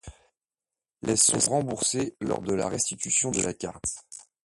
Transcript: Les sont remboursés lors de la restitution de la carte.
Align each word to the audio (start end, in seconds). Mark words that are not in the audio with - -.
Les 1.03 1.15
sont 1.15 1.37
remboursés 1.37 2.15
lors 2.21 2.41
de 2.41 2.55
la 2.55 2.67
restitution 2.67 3.29
de 3.29 3.43
la 3.43 3.53
carte. 3.53 4.03